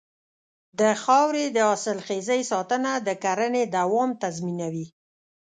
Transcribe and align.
د 0.79 0.81
خاورې 1.03 1.45
د 1.49 1.57
حاصلخېزۍ 1.69 2.41
ساتنه 2.51 2.91
د 3.07 3.09
کرنې 3.23 3.63
دوام 3.75 4.09
تضمینوي. 4.23 4.87